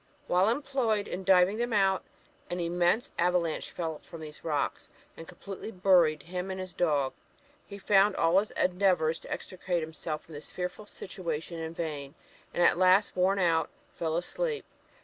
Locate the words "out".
1.73-2.03, 13.37-13.69